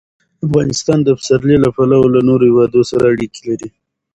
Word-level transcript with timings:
افغانستان 0.45 0.99
د 1.03 1.09
پسرلی 1.17 1.57
له 1.63 1.69
پلوه 1.75 2.07
له 2.15 2.21
نورو 2.27 2.43
هېوادونو 2.49 2.89
سره 2.91 3.03
اړیکې 3.13 3.41
لري. 3.47 3.69